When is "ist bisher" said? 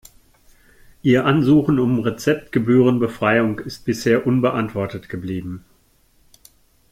3.59-4.25